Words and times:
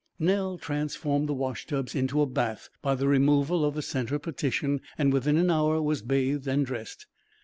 Humph!..." 0.17 0.27
Nell 0.27 0.57
transformed 0.57 1.29
the 1.29 1.35
washtubs 1.35 1.93
into 1.93 2.21
a 2.23 2.25
bath 2.25 2.69
by 2.81 2.95
the 2.95 3.07
removal 3.07 3.63
of 3.63 3.75
the 3.75 3.83
centre 3.83 4.17
partition, 4.17 4.81
and 4.97 5.13
within 5.13 5.37
an 5.37 5.51
hour 5.51 5.79
was 5.79 6.01
bathed 6.01 6.47
and 6.47 6.65
dressed. 6.65 7.05